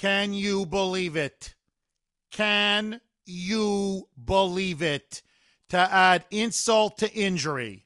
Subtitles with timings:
[0.00, 1.54] Can you believe it?
[2.30, 5.20] Can you believe it?
[5.68, 7.84] To add insult to injury,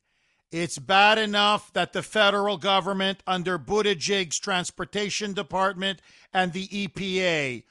[0.53, 6.01] it's bad enough that the federal government, under Buttigieg's transportation department
[6.33, 7.65] and the EPA,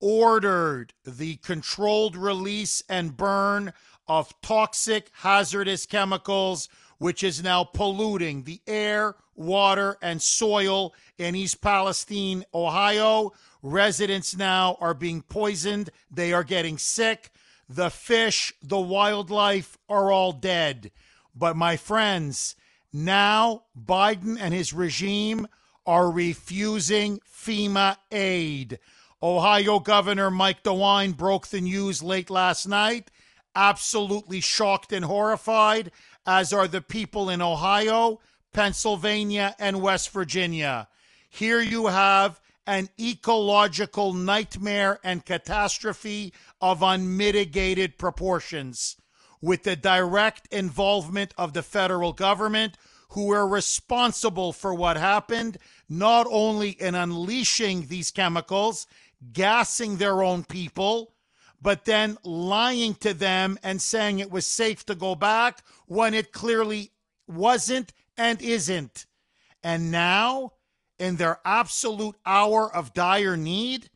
[0.00, 3.72] ordered the controlled release and burn
[4.08, 6.68] of toxic, hazardous chemicals,
[6.98, 13.32] which is now polluting the air, water, and soil in East Palestine, Ohio.
[13.62, 15.90] Residents now are being poisoned.
[16.10, 17.30] They are getting sick.
[17.68, 20.90] The fish, the wildlife are all dead.
[21.34, 22.56] But my friends,
[22.92, 25.46] now Biden and his regime
[25.86, 28.78] are refusing FEMA aid.
[29.22, 33.10] Ohio Governor Mike DeWine broke the news late last night
[33.58, 35.90] absolutely shocked and horrified,
[36.24, 38.20] as are the people in Ohio,
[38.52, 40.88] Pennsylvania, and West Virginia.
[41.28, 48.96] Here you have an ecological nightmare and catastrophe of unmitigated proportions,
[49.40, 52.76] with the direct involvement of the federal government,
[53.10, 55.56] who are responsible for what happened,
[55.88, 58.86] not only in unleashing these chemicals,
[59.32, 61.14] gassing their own people,
[61.60, 66.32] but then lying to them and saying it was safe to go back when it
[66.32, 66.92] clearly
[67.26, 69.06] wasn't and isn't.
[69.62, 70.52] And now,
[70.98, 73.88] in their absolute hour of dire need,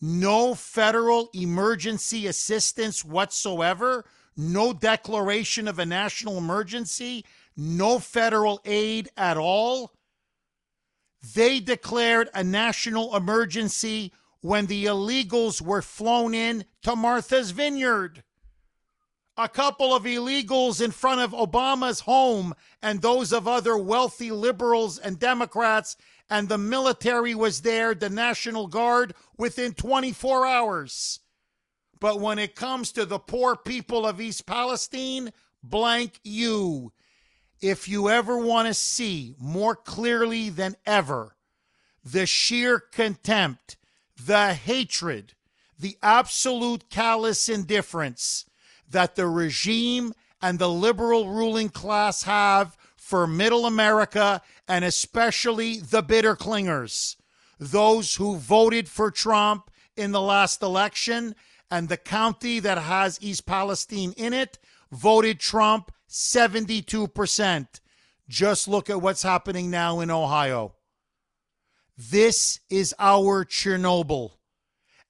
[0.00, 4.04] no federal emergency assistance whatsoever,
[4.36, 7.24] no declaration of a national emergency,
[7.56, 9.92] no federal aid at all.
[11.34, 18.22] They declared a national emergency when the illegals were flown in to Martha's Vineyard.
[19.36, 24.96] A couple of illegals in front of Obama's home and those of other wealthy liberals
[24.96, 25.96] and Democrats,
[26.30, 31.20] and the military was there, the National Guard, within 24 hours.
[31.98, 36.92] But when it comes to the poor people of East Palestine, blank you.
[37.60, 41.36] If you ever want to see more clearly than ever
[42.04, 43.76] the sheer contempt
[44.16, 45.34] the hatred,
[45.78, 48.44] the absolute callous indifference
[48.94, 56.02] that the regime and the liberal ruling class have for middle America and especially the
[56.02, 57.16] bitter clingers,
[57.58, 61.34] those who voted for Trump in the last election
[61.70, 64.58] and the county that has East Palestine in it
[64.90, 67.66] voted Trump 72%.
[68.28, 70.74] Just look at what's happening now in Ohio.
[71.98, 74.32] This is our Chernobyl.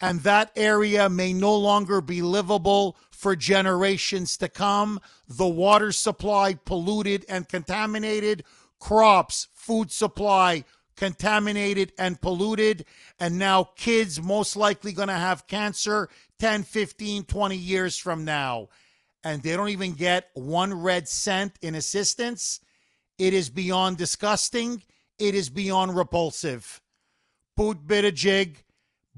[0.01, 5.01] And that area may no longer be livable for generations to come.
[5.29, 8.45] The water supply polluted and contaminated,
[8.79, 10.65] crops, food supply
[10.97, 12.85] contaminated and polluted.
[13.19, 18.69] And now kids most likely going to have cancer 10, 15, 20 years from now.
[19.23, 22.61] And they don't even get one red cent in assistance.
[23.19, 24.83] It is beyond disgusting
[25.19, 26.81] it is beyond repulsive.
[27.57, 28.57] Boot Buttigieg,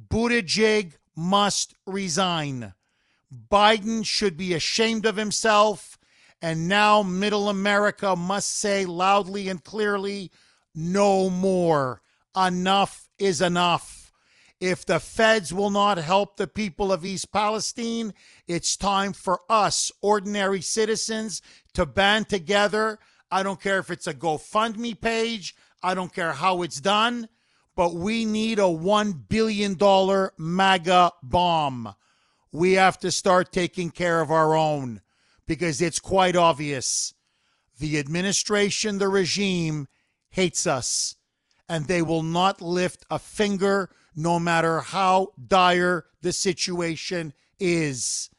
[0.01, 2.75] Buttigieg must resign.
[3.51, 5.99] Biden should be ashamed of himself.
[6.43, 10.31] And now middle America must say loudly and clearly
[10.75, 12.03] no more.
[12.37, 14.12] Enough is enough.
[14.61, 18.15] If the feds will not help the people of East Palestine,
[18.47, 21.43] it's time for us, ordinary citizens,
[21.75, 22.99] to band together.
[23.31, 25.55] I don't care if it's a GoFundMe page.
[25.83, 27.28] I don't care how it's done,
[27.77, 29.77] but we need a $1 billion
[30.39, 31.95] MAGA bomb.
[32.51, 35.03] We have to start taking care of our own
[35.47, 37.13] because it's quite obvious.
[37.78, 39.89] The administration, the regime
[40.31, 41.17] hates us,
[41.69, 48.31] and they will not lift a finger no matter how dire the situation is.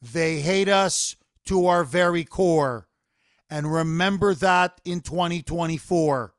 [0.00, 2.88] They hate us to our very core.
[3.50, 6.34] And remember that in 2024.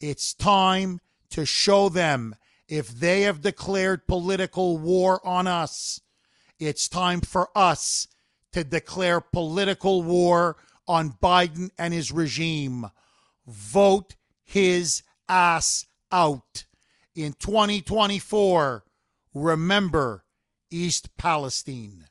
[0.00, 2.34] It's time to show them
[2.68, 6.00] if they have declared political war on us,
[6.58, 8.06] it's time for us
[8.52, 10.56] to declare political war
[10.86, 12.86] on Biden and his regime.
[13.46, 16.64] Vote his ass out.
[17.14, 18.84] in 2024.
[19.34, 20.24] Remember
[20.70, 22.06] East Palestine.